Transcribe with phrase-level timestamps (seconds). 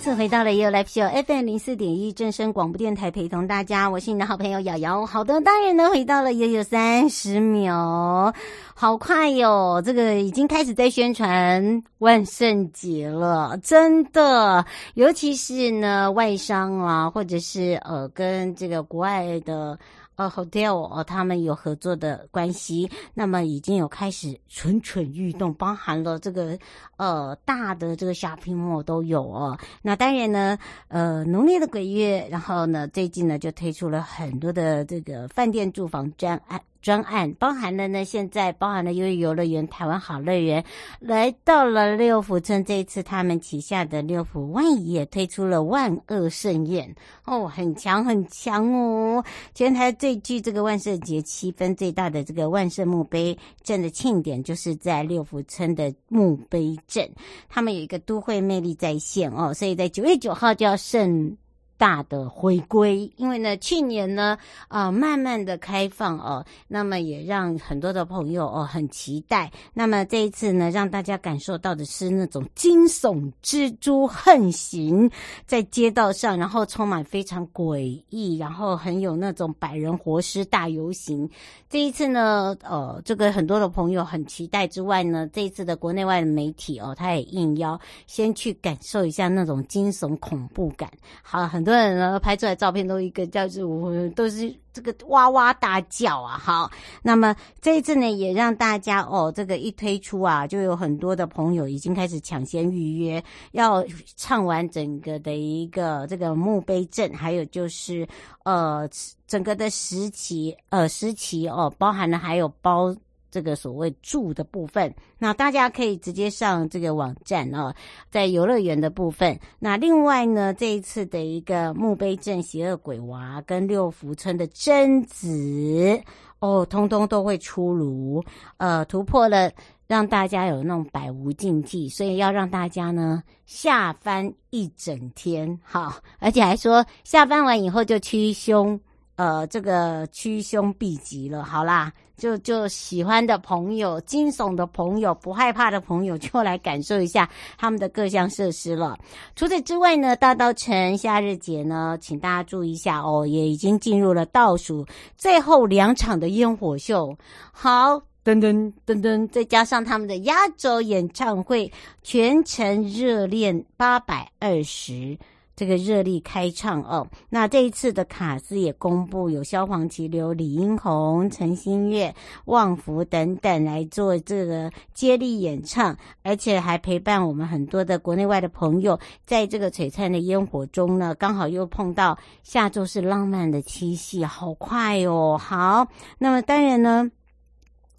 [0.00, 5.04] 次回到了 ufo FM 零四点一正声广播电台，陪同大家，我是你的好朋友瑶瑶。
[5.04, 8.32] 好的，当然呢，回到了也有三十秒，
[8.72, 9.82] 好快哟！
[9.84, 19.78] 这个已经开始在宣传万圣节了，真的，尤其是呢，外商啊，或者是呃，跟这个国外的。
[20.20, 26.58] 呃，hotel 哦，他们有合作的关系，那么已经有开始蠢蠢欲动，包含了这个
[26.98, 29.58] 呃大的这个 shopping mall 都有哦。
[29.80, 36.60] 那当然呢，呃，农历的鬼月，然后呢，最近呢就推出了很多的这个饭店住房专案。
[36.82, 40.64] 专案包含了呢，现在包含了悠悠游乐园、台湾好乐园
[40.98, 42.64] 来到了六福村。
[42.64, 49.24] 这一次他们旗下的六福万怡也推出了万恶盛宴哦，很强很强哦！
[49.54, 57.08] 全台最具这个万圣节气氛最大的这个万圣墓碑镇的庆典，就是在六福村的墓碑镇。
[57.48, 61.36] 他们有一个都会魅力在线哦，所以在九月九号就要盛。
[61.80, 64.36] 大的回归，因为呢，去年呢，
[64.68, 69.50] 啊、慢慢的开放哦，那么也让很多的朋友哦很期待。
[69.72, 75.10] 那么这一次呢，让大家感受到的是那种惊悚蜘蛛横行
[75.46, 81.26] 在街道上，然后充满非常诡异，然后很有那种百人活尸大游行。
[81.70, 90.90] 这一次呢，呃，这个很多的朋友很期待之外呢，这一次的国内外的媒体哦，他也应邀先去感受一下那种惊悚恐怖感。
[91.22, 91.69] 好，很多。
[91.70, 93.64] 很多人呢拍出来照片都一个叫做
[94.16, 96.36] 都是这个哇哇大叫啊！
[96.36, 96.68] 好，
[97.00, 103.22] 那么这一次呢，也让大家哦，这个一推出啊，就有很多的朋友已经开始抢先预约，
[103.52, 103.84] 要
[104.16, 108.06] 唱完整个的一个这个墓碑镇，还有就是
[108.44, 108.88] 呃
[109.28, 112.92] 整个的十期呃十期哦，包含了还有包。
[113.30, 117.72] 这个所谓住的部分，那大家可以直接上这个网站哦，
[118.10, 119.38] 在游乐园的部分。
[119.58, 126.00] 那另外呢，这一次的一个墓碑镇邪恶鬼娃跟六福村的贞子
[126.40, 128.22] 哦，通通都会出炉，
[128.56, 129.50] 呃，突破了
[129.86, 138.80] 让大家有那种百无禁忌，所以要让大家呢下翻一整天，好，而且还说下翻完以后就驱凶。
[139.20, 147.28] 呃，这个驱凶避吉了，好啦，就就喜欢的朋友、惊悚的朋友、不害怕的朋友，就来感受一下
[147.58, 148.96] 他们的各项设施了。
[149.36, 154.86] 除此之外呢，大稻城夏日节呢，请大家注意一下哦，也已经进入了倒数
[155.18, 157.14] 最后两场的烟火秀。
[157.52, 161.70] 好，噔噔噔噔，再加上他们的压轴演唱会，
[162.02, 165.18] 全程热恋八百二十。
[165.60, 172.14] 这个热力开唱哦，那这一次的卡司也公布，有萧煌奇、刘李英宏、陈星月、
[172.46, 185.36] 旺福等等来做这个接力演唱，而且还陪伴我们很多的国内外的朋友，在这个璀璨的烟火中呢，刚好又碰到下周是浪漫的七夕，好快哦！
[185.38, 185.86] 好，
[186.16, 187.10] 那么当然呢。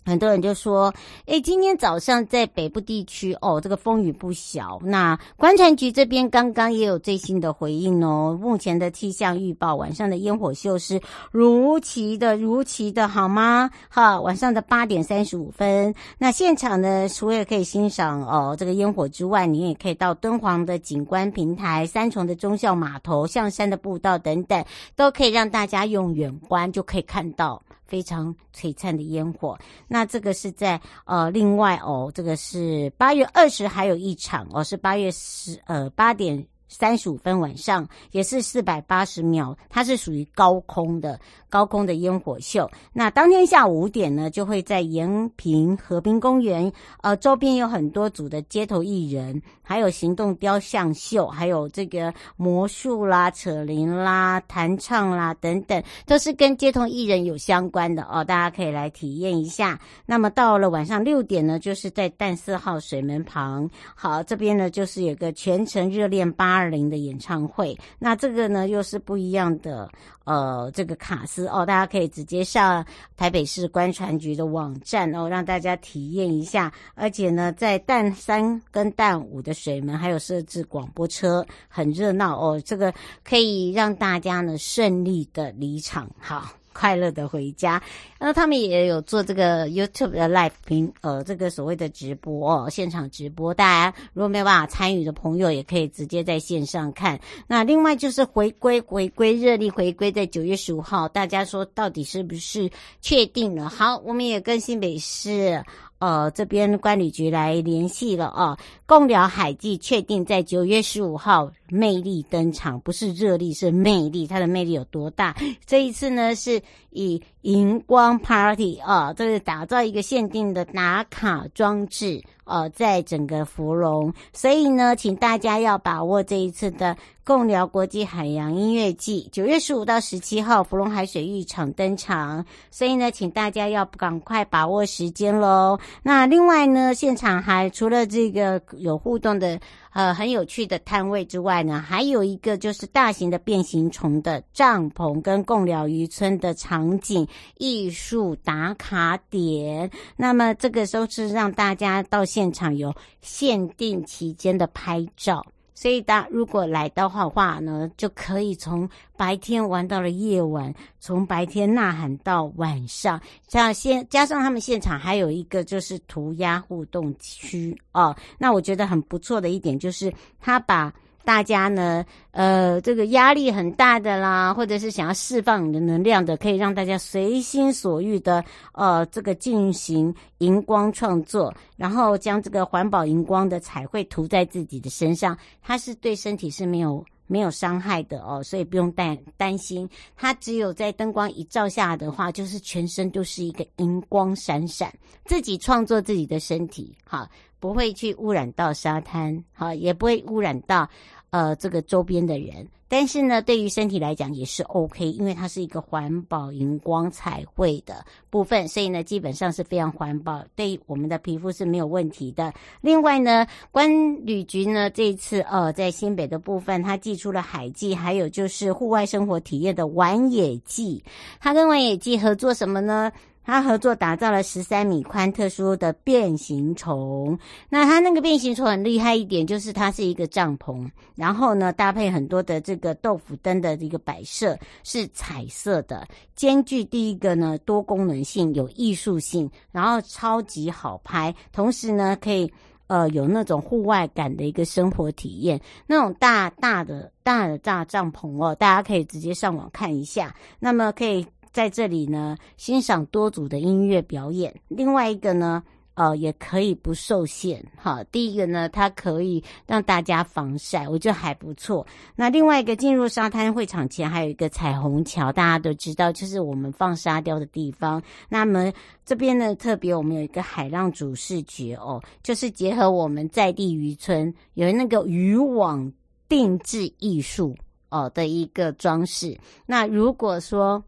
[0.04, 0.94] 很多人就说
[1.28, 4.80] ：“诶，今天早上在北部地区哦，这个风雨不小。
[4.84, 8.38] 那观传局这边刚刚也有最新的回应哦。
[8.42, 11.00] 目前的气象预报，晚上的烟火秀是
[11.32, 13.70] 如期的，如期的，好吗？
[13.90, 15.94] 哈，晚上的八点三十五分。
[16.18, 24.66] 那现场呢，除了可以欣赏哦这个烟火之外，你也可以到敦煌的景观平台、三重的忠孝码头、象山的步道等等，
[24.96, 27.62] 都可以让大家用远观就可以看到。”
[27.92, 29.60] 非常璀璨的烟火。
[29.90, 36.48] 那这个是在呃，另外哦，这个是八月二十还有一场哦，是八月十呃八点。
[36.74, 41.20] 三十五分晚上也是四百八十秒，它是属于高空的
[41.52, 42.68] 高空的烟火秀。
[42.94, 46.72] 那当天下午五点呢，就会在延平河滨公园，
[47.02, 59.78] 呃，周边有很多组的街头艺人，还有行动雕像秀，还有这个魔术啦、扯铃啦、弹唱啦等等，都是跟街头艺人有相关的哦，大家可以来体验一下。
[60.06, 66.62] 那么到了晚上六点呢，就是在淡四号水门旁，好，这边呢就是有个全程热恋八。
[66.62, 69.90] 二零的演唱会，那这个呢又是不一样的，
[70.26, 72.86] 呃，这个卡哦，大家可以直接上
[73.18, 76.72] 台北市观船局的网站哦，让大家体验一下。
[76.96, 82.94] 而且呢，在淡三跟淡五的水门还有设置广播车，很热闹哦，这个
[83.24, 86.61] 可以让大家呢顺利的离场，好。
[86.74, 87.82] 快乐的回家，
[88.20, 97.20] 那他们也有做这个 YouTube 的 Live 频，呃，这个所谓的直播哦，现场直播，大家如果没有办法参与的朋友，也可以直接在线上看。
[97.48, 102.70] 那另外就是回归，回归热力回归在九月十五号，大家说到底是不是
[103.02, 103.70] 确定了？
[103.70, 105.64] 好，我们也跟新北市。
[106.00, 108.58] 呃，这边观旅局来联系了啊，
[108.88, 115.36] 贡寮海记确定在九月十五号魅力登场，不是热力，是魅力，它的魅力有多大？
[115.66, 122.22] 这一次呢，是以荧光 Party 啊，这是打造一个限定的打卡装置。
[122.44, 132.46] 哦，在整个芙蓉，所以呢，请大家要把握这一次的贡寮国际海洋音乐季，九月十五到十七号，芙蓉海水浴场登场。
[132.70, 135.80] 所以呢，请大家要赶快把握时间喽。
[136.04, 139.58] 那另外呢，现场还除了这个有互动的。
[139.94, 147.28] 呃，很有趣的摊位之外呢，还有一个就是大型的变形虫的帐篷跟贡寮渔村的场景
[147.58, 149.90] 艺术打卡点。
[150.16, 155.46] 那么这个都是让大家到现场有限定期间的拍照。
[155.82, 158.88] 所以，大家如果来到的话呢，就可以从
[159.18, 163.20] 白天玩到了夜晚，从白天呐喊到晚上。
[163.48, 168.16] 像现加上他们现场还有一个就是涂鸦互动区哦。
[168.38, 170.94] 那我觉得很不错的一点就是他把。
[171.24, 189.88] 大家呢，呃，这个压力很大的啦，或者是想要释放你的能量的，可以让大家随心所欲的，呃，这个进行荧光创作，然后将这个环保荧光的彩绘涂在自己的身上，它是对身体是没有没有伤害的哦，所以不用担担心。
[190.16, 194.92] 它只有在灯光一照下的话，就是全身都是一个荧光闪闪，
[195.26, 197.28] 自己创作自己的身体，好。
[197.62, 200.90] 不会去污染到沙滩，好，也不会污染到
[201.30, 202.68] 呃这个周边的人。
[202.90, 212.54] 但是呢，对于身体来讲也是 OK，因为它是一个环保荧光彩绘的部分，所以呢，基本上是非常环保，对我们的皮肤是没有问题的。
[212.82, 213.90] 另外呢，观
[214.26, 221.02] 旅局呢这一次呃在新北的部分，它寄出了海记，还有就是户外生活体验的玩野记。
[221.40, 223.10] 它跟玩野记合作什么呢？
[223.52, 227.38] 他合作打造了十三米宽特殊的变形虫。
[227.68, 242.50] 那他那个变形虫很厉害一点，就是它是一个帐篷，然后呢搭配很多的这个豆腐灯的这个摆设，是彩色的，兼具第一个呢多功能性，有艺术性，然后超级好拍，同时呢可以
[242.88, 245.60] 呃有那种户外感的一个生活体验。
[245.86, 250.34] 那种大大的大的大帐篷哦，大家可以直接上网看一下。
[250.58, 251.28] 那么可以。
[251.52, 254.54] 在这里呢，欣赏多组的音乐表演。
[254.68, 255.62] 另外一个呢，
[255.96, 257.64] 呃，也可以不受限。
[257.76, 261.86] 哈，第一个呢，它可以让大家防晒，我觉得还不错。
[262.16, 268.02] 那另外一个，进入沙滩会场前还有一个彩虹桥，大家都知道，就是我们放沙雕的地方。
[268.30, 268.72] 那么
[269.06, 275.92] 这边呢，特别我们有一个海浪主视觉哦，就是结合我们在地渔村有那个渔网
[276.30, 277.54] 定制艺术
[277.90, 279.38] 哦的一个装饰。
[279.66, 280.82] 那如果说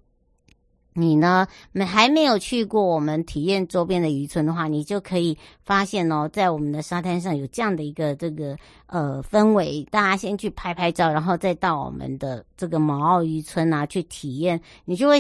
[0.94, 8.56] 你呢，没还没有去过我们体验周边的渔村的话，你就可以发现哦，在我们的沙滩上有这样的一个这个
[8.88, 9.86] 呃氛围。
[9.90, 15.20] 大家先去拍拍照，然后再到我们的这个毛澳渔村啊去体验，你就会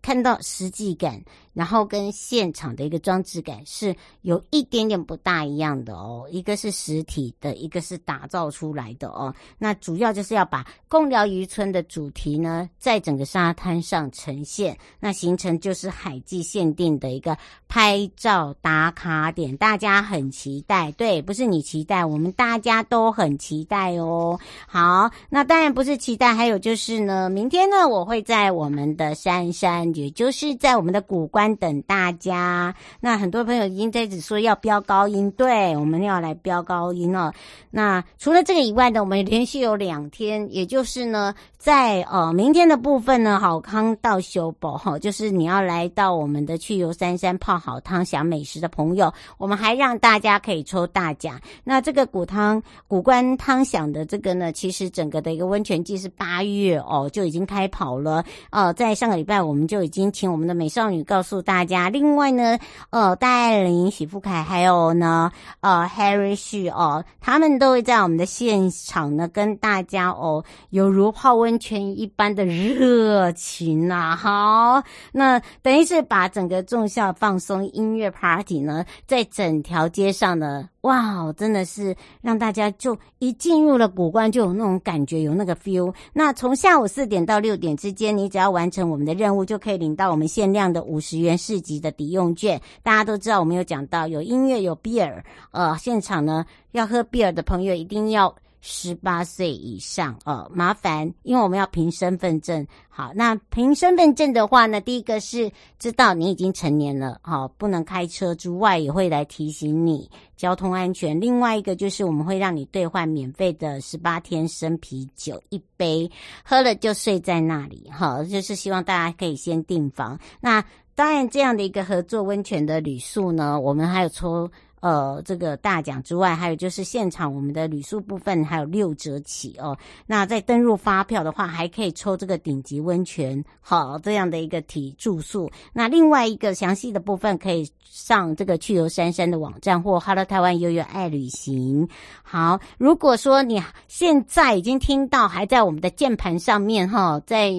[0.00, 1.22] 看到实际感。
[1.52, 6.26] 然后跟现场的一个装置感是有一点点不大一样的哦。
[6.30, 9.34] 一个是实体的，一个是打造出来的哦。
[9.58, 14.76] 那主要就是要把贡寮渔村的主题呢，在整个沙滩上呈现。
[15.00, 17.36] 那行程就是海记限定的一个
[17.68, 20.92] 拍照打卡点，大家很期待。
[20.92, 24.38] 对，不是你期待，我们大家都很期待哦。
[24.66, 32.74] 好，那当然不是期待，还有就是呢，明天呢，我会在我们的杉杉，也就是在我们的古关等大家。
[33.00, 37.32] 那很多朋友已经在说要飙高音，对，我们要来飙高音了。
[37.70, 51.40] 那除了这个以外呢，我们连续有两天，也就是呢，在呃明天的部分呢，好康到修补哈，就是你要来到我们的去游杉杉泡好汤享美食的朋友，我们还让大家可以抽大奖。
[51.64, 58.24] 那这个谷汤谷关汤享的这个呢，其实整个的一个温泉季是八月哦就已经开跑了。
[58.50, 61.88] 呃，在上个礼拜我们就已经请我们的美少女告诉诉大家。
[61.88, 62.58] 另外呢，
[62.90, 67.52] 呃，戴爱玲、许富凯还有呢，呃，Harry 旭哦，他们。
[67.62, 74.16] 都会在我们的现场呢，跟大家哦，犹如泡温泉一般的热情呐、啊。
[74.16, 85.94] 好，那等于是把整个众校放松音乐 party 呢，在整条街上呢，哇，真的是让大家就一进入了古关就有那种感觉，有那个 feel。
[86.12, 92.60] 那从下午四点到六点之间，你只要完成我们的任务，就可以领到我们限量的五十元市集的抵用券。
[92.82, 95.22] 大家都知道，我们有讲到有音乐有 beer，
[95.52, 96.44] 呃，现场呢。
[96.72, 98.34] 要喝 beer 的朋友一定要
[98.64, 102.64] 十八岁以上哦，麻烦，因为我们要凭身份证。
[102.88, 105.50] 好，那凭身份证的话呢，第一个是
[105.80, 111.20] 知道你已经成年了，好，不能开车之外，也会来提醒你交通安全。
[111.20, 116.08] 另外一个就是我们会让你兑换免费的十八天生啤酒一杯，
[116.44, 117.90] 喝了就睡在那里。
[117.90, 120.16] 好，就是希望大家可以先订房。
[120.40, 120.64] 那
[120.94, 124.48] 当然，这样的一个合作温泉的旅宿呢，我们还有抽。
[124.82, 129.78] 呃，这个大奖之外，还有就是现场我们的旅宿部分还有六折起哦。
[130.06, 135.48] 那在登入发票的话，还可以抽这个顶级温泉，好，这样的一个体住宿。
[135.72, 141.88] 那另外一个详细的部分，可以上这个去游杉杉的网站或 Hello 台湾悠悠爱旅行。
[142.24, 147.52] 好，如果说你现在已经听到，还在我们的键盘上面哈，在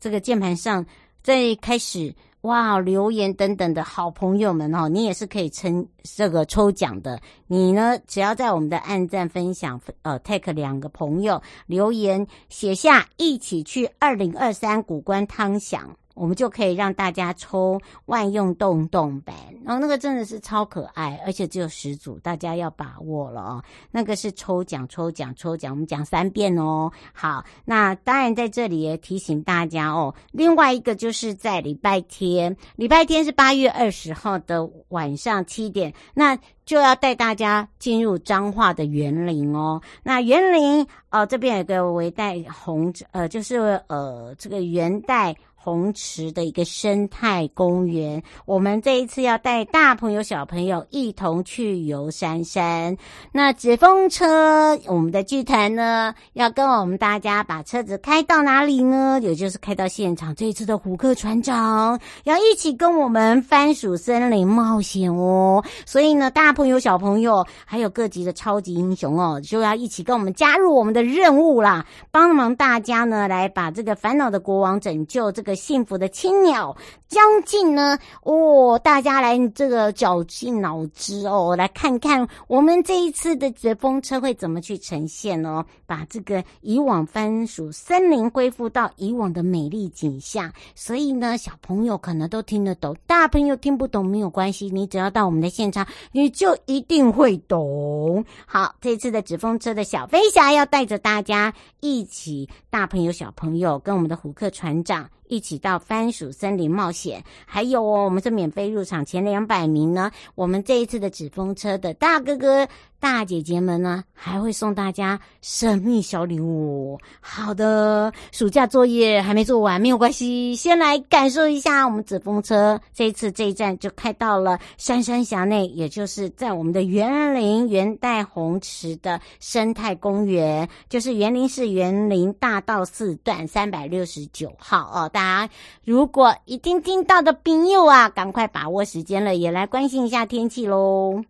[0.00, 0.86] 这个键盘上
[1.22, 2.14] 在开始。
[2.42, 7.20] 哇，留言等等的好朋友们哦，你也是可以称这个抽奖的。
[7.46, 15.94] 你呢，只要在我们的按赞分享，呃，take 两个朋友留言，写下一起去二零二三古关汤享。
[16.20, 19.34] 我们就可以让大家抽万用洞洞版，
[19.64, 23.64] 然后那个真的是超可爱，而且只有十组，大家要把握了哦。
[23.90, 26.92] 那个是抽奖、抽奖、抽奖，我们讲三遍哦。
[27.14, 30.14] 好，那当然在这里也提醒大家哦。
[30.30, 39.80] 另外一个就是在礼拜天，礼拜天是八月二十号的晚上七点，那就要带大家进入彰化的园林哦。
[40.02, 45.34] 那园林哦，这边有个围带红，呃，就是呃这个元带。
[45.62, 52.96] 红池的一个生态公园，我们这一次要带大朋友小朋友一同去游山山。
[53.30, 59.20] 那纸风车，我们的剧团呢，要跟我们大家把车子开到哪里呢？
[59.20, 60.34] 也就是开到现场。
[60.34, 65.62] 这一次的虎克船长要一起跟我们番薯森林冒险哦。
[65.84, 75.49] 所以呢，大朋友小朋友还有各级的超级英雄哦，就要一起跟我们加入我们的任务啦，帮忙大家呢来把这个烦恼的国王拯救这个。
[75.54, 76.76] 幸福的青鸟
[77.10, 90.52] 将近呢，哦，大家来这个绞尽脑汁哦，来看看我们这一次的纸风车会怎么去呈现哦，把这个以往番薯森林恢复到以往的美丽景象。
[90.76, 98.24] 所以呢，小朋友可能都听得懂，大朋友听不懂没有关系，你只要到我们的现场，你就一定会懂。
[98.46, 105.10] 好，这次的纸风车的小飞侠要带着大家一起，大朋友小朋友跟我们的虎克船长。
[105.30, 110.10] 一起到番薯森林冒险险，还有哦，我们是免费入场，前两百名呢。
[110.34, 112.68] 我们这一次的纸风车的大哥哥。
[113.00, 116.98] 大姐姐们呢，还会送大家神秘小礼物。
[117.20, 122.78] 好的，暑假作业还没做完，没有关系，先来感受一下我们纸风车。
[122.92, 135.08] 这一次这一站就开到了杉杉峡内，也就是在我们的园林元代红池的生态公园，就是园林市园林大道四段三百六十九号哦。
[135.08, 135.52] 大家
[135.84, 141.24] 如果已经听到的朋友啊，赶快把握时间了，也来关心一下天气喽。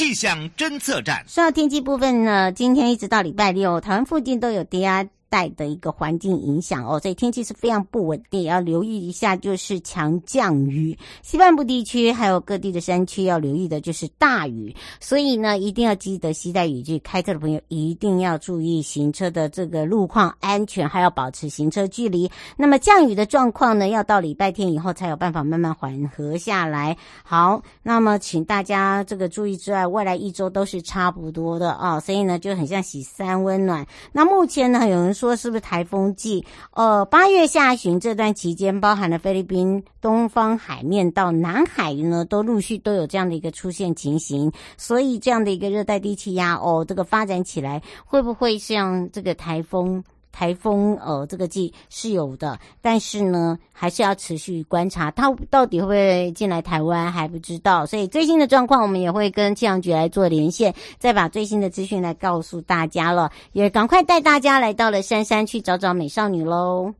[0.00, 1.22] 气象侦测站。
[1.28, 10.98] 说到天气部分呢，今天一直到礼拜六，台湾附近都有低压带的一个环境影响哦，所以天气是非常不稳定，要留意一下就是强降雨。
[11.22, 16.98] 西半部地区还有各地的山区要留意的就是大雨，所以呢，一定要记得携带雨具。
[16.98, 22.30] 开车的朋友一定要注意行车的这个路况安全，还要保持行车距离。
[22.56, 26.96] 那么降雨的状况呢，要到礼拜天以后才有办法慢慢缓和下来。
[27.22, 33.86] 好，那么请大家这个注意之外，未来一周都是差不多的啊、所以呢就很像洗三温暖。
[34.12, 36.42] 那目前呢，有人说是不是台风季？
[36.70, 44.50] 呃，八月下旬这段期间，包含了菲律宾东方海面到南海呢，都陆续都有这样的一个出现情形。
[44.78, 50.02] 所以这样的一个热带低气压哦，这个发展起来会不会像这个台风？
[50.32, 57.84] 台风呃，这个季是有的，但是呢，还是要持续观察，它到底会不会进来台湾还不知道。
[57.86, 63.30] 所以最新的状况，我们也会跟气象局来做连线，再把最新的资讯来告诉大家了。
[63.52, 66.94] 也赶快带大家来到了山山去找找美少女喽。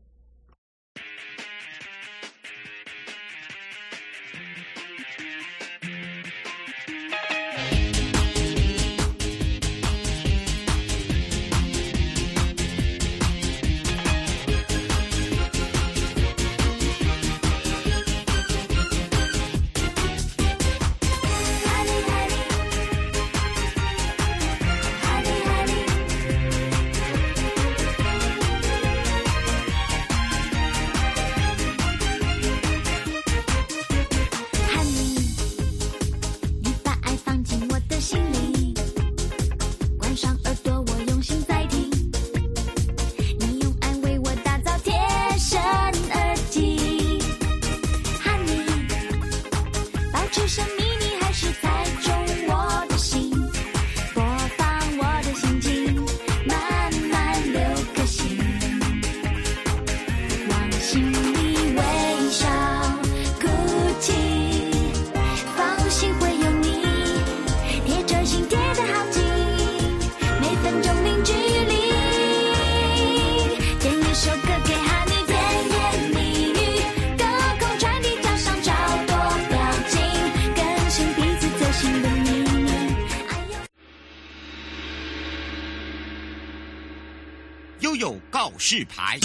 [88.71, 89.19] 示牌，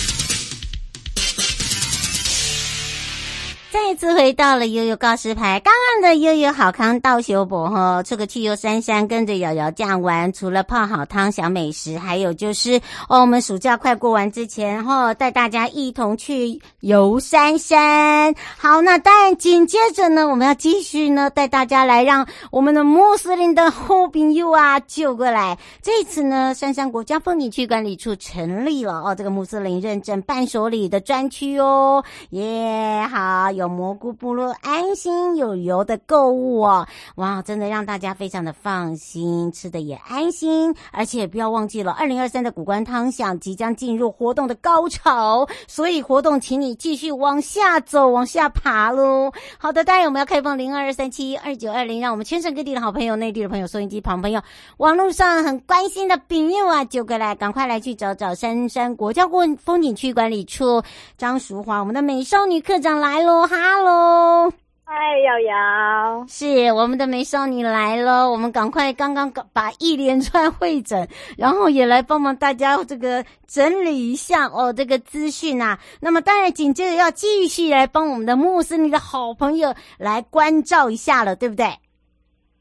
[3.76, 5.60] 再次回到了悠悠告示牌。
[5.60, 10.32] 刚刚的悠悠好康到修博哈，这个去游山山，跟着瑶瑶这样玩。
[10.32, 18.34] 除了泡好汤、小美食，还有就是哦，我们暑假快过完之前哈，带大家一同去游山山。
[18.56, 25.58] 好，那当然紧接着呢，我们要继续呢，带大家来让我们的穆斯林的好朋友啊救过来。
[25.82, 33.65] 这次呢，山山国家风景区管理处成立了哦，这个穆斯林认证伴手礼的专区哦，耶，好有。
[33.68, 49.32] 蘑菇部落安心有油的购物哦，哇，真的让大家非常的放心，吃的也安心，而且不要忘记了，二零二三的谷关汤饗即将进入活动的高潮，所以活动请你继续往下走，往下爬喽。
[49.58, 54.40] 好的，当然我们要开放零二二三七二九二零，让我们全省各地的好朋友、内地的朋友、收音机旁朋友、
[54.78, 60.82] 网络上很关心的朋友啊，就过来，赶快来去找找杉杉国家风风景区管理处
[61.16, 63.55] 张淑华，我们的美少女课长来喽，哈。
[63.58, 64.52] Hello，
[64.84, 75.78] 嗨，瑶瑶，是我们的美少女来了，我们赶快刚刚把一连串会诊，然后也来帮忙大家这个整理一下哦，这个资讯啊。
[76.00, 81.66] 那么当然紧接着要继续来帮我们的穆斯林的好朋友来关照一下了，对不对？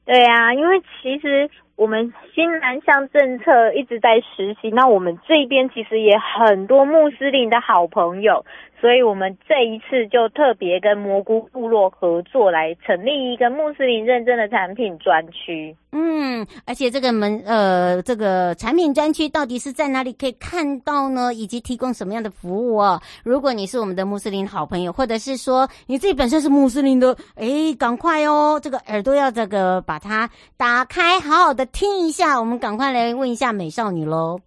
[0.05, 8.45] 对呀、啊，因为其实我们新南向政策一直在实行，那我们这边其实也很多穆斯林的好朋友。
[8.81, 15.75] 所以我们这一次就特别跟蘑菇部落合作，来成立一个穆斯林认证的产品专区。
[15.91, 21.33] 嗯，而且这个门呃，这个产品专区到底是在哪里可以看到呢？
[21.33, 23.01] 以及提供什么样的服务哦？
[23.23, 32.39] 如果你是我们的穆斯林好朋友，或者是说你自己本身是穆斯林的，诶，赶快哦，这个耳朵要这个把它打开，好好的听一下。
[32.39, 34.39] 我们赶快来问一下美少女喽。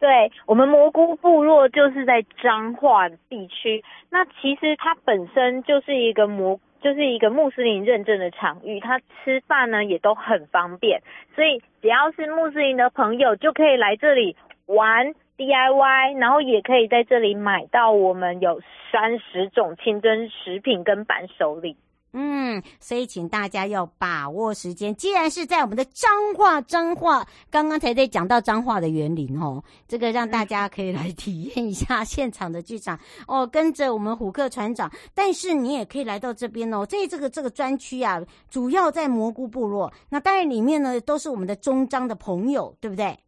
[0.00, 11.00] 对，我们蘑菇部落就是在彰化地区，那其实它本身就是一个蘑，就是一个穆斯林认证的场域，它吃饭呢也都很方便，
[11.34, 18.60] 所以只要是穆斯林的朋友就可以来这里玩 DIY，然后也可以在这里买到我们有
[18.92, 21.78] 三十种清真食品跟伴手礼。
[22.16, 24.94] 嗯，所以请大家要把握时间。
[24.94, 32.96] 既然是在我们的彰化，彰化刚刚才在讲到彰化的园林哦，这个让大家可以来体验一下现场的剧场
[33.26, 34.88] 哦，跟着我们虎克船长。
[35.12, 39.92] 但是你也可以来到这边哦，这这个这个专区啊，主要在蘑菇部落。
[40.08, 43.18] 那当然里面呢都是我们的中彰的朋友，对不对？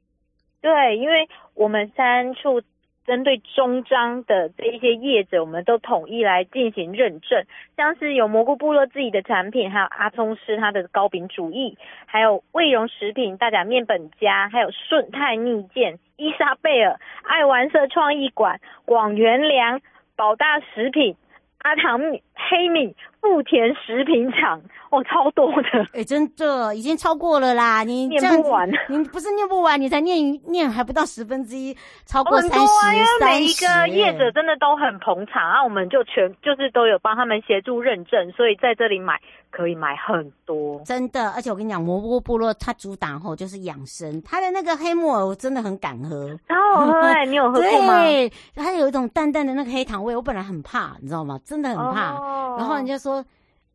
[0.61, 2.62] 对，因为我们三处。
[3.06, 7.44] 针对中彰的这一些业者，我们都统一来进行认证，
[7.76, 19.80] 像是有蘑菇部落自己的产品，还有阿聪师他的糕饼主义，还有味荣食品、大甲面本家，还有顺泰蜜饯、伊莎贝尔、爱玩色创意馆、广元粮、
[20.16, 21.14] 宝大食品、
[21.58, 22.00] 阿唐、
[22.37, 22.94] 黑米。
[23.18, 27.83] 富田食品厂哦，超多的，哎、欸，真的已经超过了啦！
[27.83, 39.20] 你念不完，你不是念不完，你才念念还不到十分之一，超过三十、啊，因为每一个业者真的都很捧场啊，我们就全就是都有帮他们协助认证，所以在这里买
[39.51, 41.31] 可以买很多，真的。
[41.33, 47.27] 而且我跟你讲，蘑菇部落它主打吼就是养生，它的那个黑木耳我真的很敢喝，超好喝哎、欸！
[47.27, 48.05] 你有喝过吗？
[48.05, 51.40] 对，它有一种淡淡的那个黑糖味，我本来很怕，你知道吗？
[51.44, 52.12] 真的很怕。
[52.12, 52.25] 哦、
[52.56, 53.24] 然后人家说。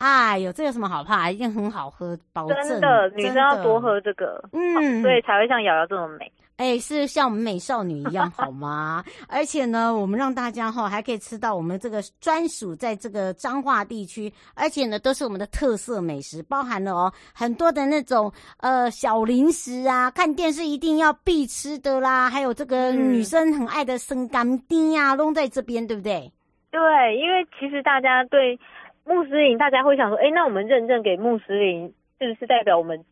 [0.03, 1.29] 哎呦，这有什么好怕？
[1.29, 2.57] 一定很好喝，保证。
[2.67, 6.31] 真的，女生要多喝这个，嗯，所以才会像瑶瑶这么美。
[6.57, 9.03] 哎，是像我们美少女一样好吗？
[9.29, 26.31] 而且呢，我们让大家哈还可以吃到我们这个专属在这个彰化地区，而且呢都是我们的特色美食，包含了哦很多的那种呃小零食啊，看电视一定要必吃的啦，还有这个女生很爱的生干丁啊，弄在这边，对不对？
[26.71, 28.59] 对，因为其实大家对。
[29.03, 33.03] 穆斯林，大家会想说，哎、欸，那我们认证给穆斯林，是不是代表我们，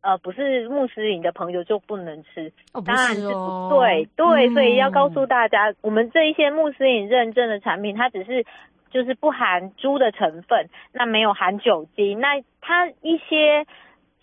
[0.00, 2.50] 呃，不是穆斯林的朋友就不能吃？
[2.72, 8.46] 哦，不是不，对对，所以要告诉大家，嗯、我们这一些穆斯林认证的产品，它只是
[8.90, 13.66] 就是不含猪的成分，那没有含酒精，那它一些。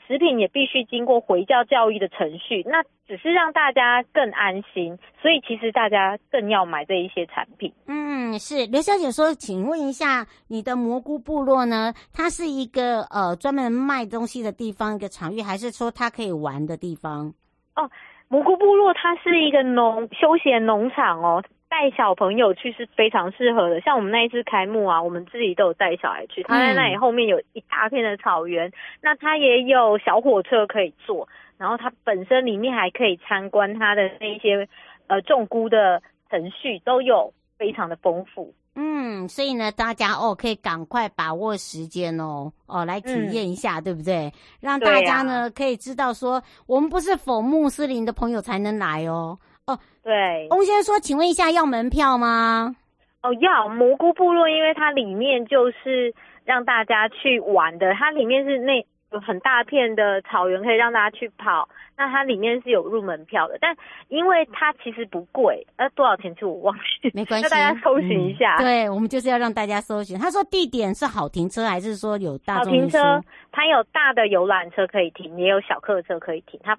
[0.08, 7.74] 食品也必须经过回教教育的程序，那只是让大家更安心，所以其实大家更要买这一些产品。
[7.88, 11.94] 嗯，是刘小姐说，请问一下，你的蘑菇部落呢？
[12.14, 17.34] 它是一个呃专门卖东西的地方，一个场域，还是说它可以玩的地方？
[17.76, 17.90] 哦，
[18.28, 21.44] 蘑菇部落它是一个农休闲农场哦。
[21.74, 26.44] 带小朋友去是非常适合的，像我们那一次开幕啊，我们自己都有带小孩去。
[26.44, 34.70] 他在那里后面有一大片的草原，嗯、那他也有小火车可以坐，然后它本身里面还可以参观它的那一些
[35.08, 38.54] 呃种菇的程序，都有非常的丰富。
[38.76, 44.32] 嗯，所以呢，大家哦可以赶快把握时间哦哦来体验一下，嗯、对不对？
[44.62, 49.40] 让大家呢、啊、可以知道说，我们不是否穆斯林的朋友才能来哦。
[49.66, 52.76] 哦，对，翁先生说，请问一下，要门票吗？
[53.22, 61.70] 哦，要蘑菇部落，因为它里面就是让大家去玩的，它里面是那有很大片的草原，可以让大家去跑。
[61.96, 63.74] 那它里面是有入门票的，但
[64.10, 68.58] 因为它其实不贵，呃，多少钱其实我忘记，没关系，那大家搜寻一下。
[68.58, 68.66] 嗯。
[68.66, 70.20] 对，我们就是要让大家搜寻。
[70.20, 73.24] 他说地点是好停车，还是说有大好停车？
[73.54, 76.60] 它有大的游览车可以停，也有小客车可以停。
[76.62, 76.78] 它。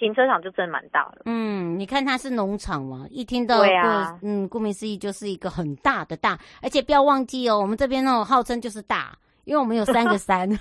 [0.00, 1.22] 停车场就真的蛮大的。
[1.26, 9.16] 嗯，你看它是农场嘛，一听到对啊，嗯，顾名思义就是一个很大的大，而且不要忘记哦，我们这边哦号称就是大。
[9.50, 10.48] 因为我们有三个山，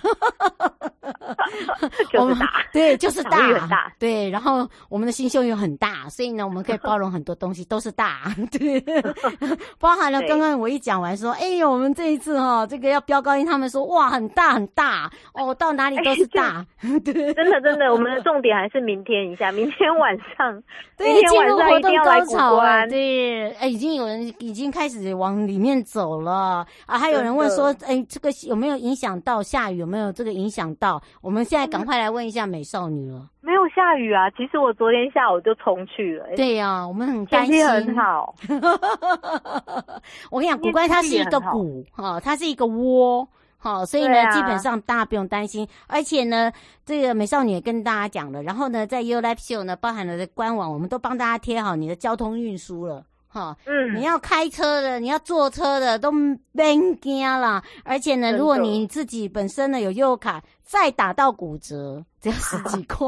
[2.11, 4.27] 就是大，对，就是大，大，对。
[4.31, 8.21] 然后我们的心胸又很大，所以呢，我们可以包容很多东西，都是大，
[8.51, 8.83] 对。
[9.77, 15.07] 包含了刚刚我一讲完说，哎呦，我们这一次哈，这个要飙高音，他们说哇，很大很大。
[15.33, 16.65] 哦，到哪里都是大，
[17.05, 20.63] 对，真的真的，我们的重点还是明天一下，明天晚上，
[20.97, 26.65] 对，明天晚上活动高潮啊，对，哎，已经有人已经开始往里面走了。
[26.87, 28.78] 啊，还有人问说，哎，这个有没有？
[28.79, 31.01] 影响到下雨有没有这个影响到？
[31.21, 33.29] 我们现在赶快来问一下美少女了。
[33.41, 36.25] 没有下雨啊，其实我昨天下午就冲去了。
[36.35, 37.67] 对呀、啊，我们很担心。
[37.67, 38.33] 很好。
[40.31, 45.67] 我跟你讲，古怪它是一个谷哈，它是一个窝哈，所以呢，啊、基本上大家不用担心。
[45.87, 46.51] 而且呢，
[46.85, 53.03] 这个美少女也跟大家讲了，然后呢，在 You Life Show 呢，包含了的官网，我们都帮大家贴好你的交通运输了。
[53.31, 56.11] 哈，嗯，你要开车的，你要坐车的，都
[56.51, 57.63] 别惊啦。
[57.85, 63.07] 而且呢，如果你自己本身呢有悠游卡，再打到骨折，只要十几块，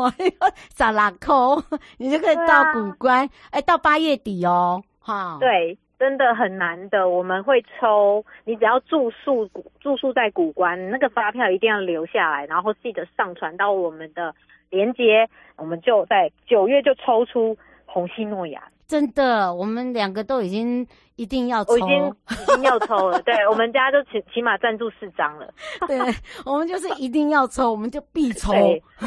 [0.70, 1.60] 撒拉扣，
[1.98, 3.20] 你就可以到古关。
[3.20, 5.38] 哎、啊欸，到八月底哦，哈。
[5.40, 7.10] 对，真的很难的。
[7.10, 14.36] 我们会抽，你只要住宿住宿在古关，那个发票一定要留下来，然后记得上传到我们的
[14.70, 18.64] 连接，我们就在九月就抽出红西诺亚。
[18.92, 20.86] 真的，我们两个都已经。
[21.18, 23.22] 一定要抽，我已经已经要抽了。
[23.24, 25.48] 对，我们家就起起码赞助四张了。
[25.86, 26.00] 对，
[26.46, 28.52] 我们就是一定要抽，我们就必抽。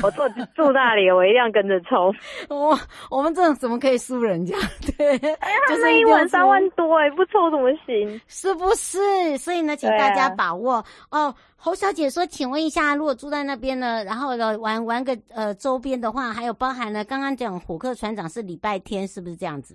[0.00, 0.22] 我住
[0.54, 2.14] 住那里，我一定要跟着抽。
[2.54, 2.78] 我
[3.10, 4.54] 我们这种怎么可以输人家？
[4.96, 8.20] 对，哎呀，就是一晚三万多哎，不抽怎么行？
[8.28, 9.36] 是不是？
[9.38, 10.74] 所以呢，请大家把握、
[11.08, 11.34] 啊、哦。
[11.64, 19.74] 侯小姐说：“请问一下，如果住在那边呢，然后呢玩玩个呃周边的话，还有包含了刚刚讲虎克船长是礼拜天，是不是这样子？”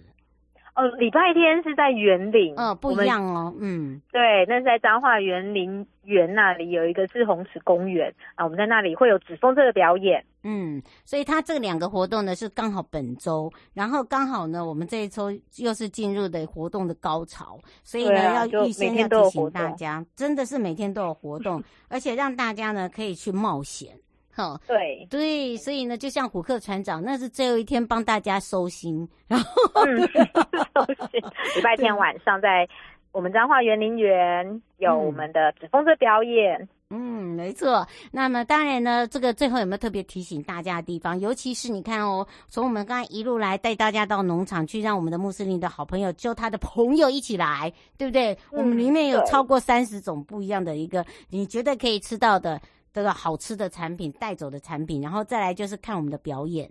[0.78, 23.94] 哦，礼拜天是在园林，哦，不一样哦，嗯，对，那是在彰化园林园那里有一个是红池公园啊，我们在那里会有纸风车的表演，嗯，所以它这两个活动呢是刚好本周，然后刚好呢我们这一周又是进入的活动的高潮，所以呢、啊、要预先要提醒大家，真的是每天都有活动， 而且让大家呢可以去冒险。
[24.38, 29.52] 哦，对对，所以呢，就像虎克船长，那是最后一天帮大家收心，然后、
[29.86, 30.00] 嗯、
[30.74, 31.22] 收心。
[31.58, 32.66] 礼拜天晚上在
[33.12, 36.70] 我们彰化园林园有我们的纸风车表演。
[36.92, 37.88] 嗯，没错。
[38.12, 41.20] 那么当然呢，这个最后有没有特别提醒大家的地方？
[41.20, 48.34] 尤其是你看哦，从我们刚才一路来带大家到农场去，让我们的穆斯林的好朋友就他的朋友一起来，对不对？
[48.52, 52.60] 嗯、我们里面有超过三十种不一样的一个，你觉得可以吃到的。
[52.92, 56.68] 这个好吃的产品，带走的产品，然后再来就是看我们的表演。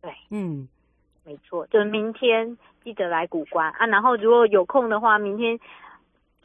[0.00, 0.68] 对，嗯，
[1.24, 3.84] 没错，就是明天记得来古关啊。
[3.84, 5.58] 然后如果有空的话，明天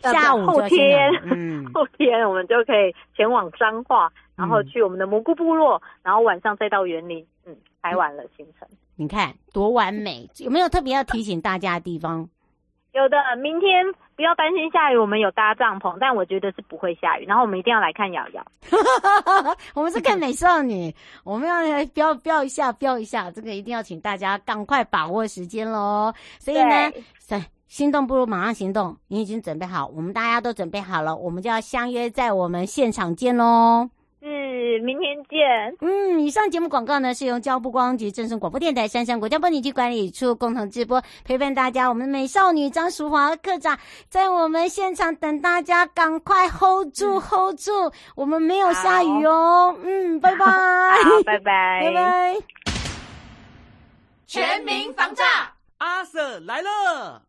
[0.01, 8.67] 下午后天， 嗯，后天我们就可以前往彰化，然后去我们的蘑菇部落，然后晚上再到园林，嗯，排完了行程。
[8.95, 12.27] 你看多完美，有没有特别要提醒大家的地方？
[12.91, 13.85] 有的，明天
[14.15, 17.25] 不要担心下雨，我们有搭帐篷，但我觉得是不会下雨。
[17.25, 18.43] 然后我们一定要来看瑶瑶，
[19.75, 26.11] 我们是看美少女，我们要来标标一下，标一下，这个一定要请大家赶快把握时间喽。
[26.39, 26.91] 所以呢，
[27.29, 33.89] 对，心动不如马上行动，你已经准备好，我们大家都准备好了，我们就要相约在我们现场见喽。
[34.21, 35.77] 是，明天见。
[35.79, 41.87] 嗯，以上节目广告呢是由交通部光局、正声广播电台、山上国家风景区管理处共同直播，陪伴大家。
[41.87, 43.77] 我们美少女张淑华课长
[44.09, 49.77] 在我们现场等大家，赶快 hold 住、嗯、hold 住，我们没有下雨哦。
[49.81, 50.45] 嗯，拜拜，
[51.23, 52.35] 拜拜，拜拜。
[54.25, 55.23] 全民防诈，
[55.77, 57.28] 阿 Sir 来了。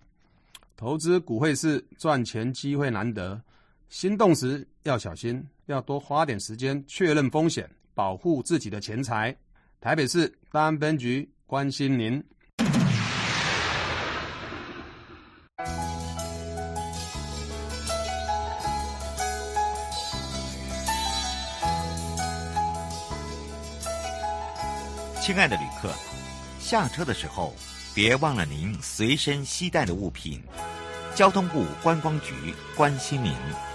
[0.81, 3.39] 投资股汇市赚钱机会难得，
[3.89, 5.47] 心动时要小心。
[5.67, 9.37] 要多花点时间确认风险，保护自己的钱财。
[9.79, 12.23] 台北市大安分局关心您。
[25.21, 25.93] 亲爱的旅客，
[26.59, 27.53] 下车的时候
[27.93, 30.41] 别忘了您随身携带的物品。
[31.15, 33.70] 交通部观光局关心您。